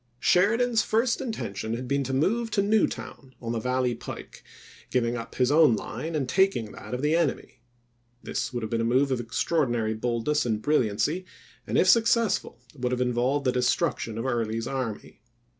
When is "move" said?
2.11-2.49, 8.83-9.11